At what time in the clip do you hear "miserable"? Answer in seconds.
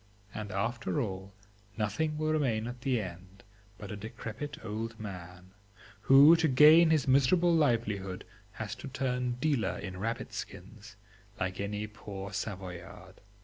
7.07-7.53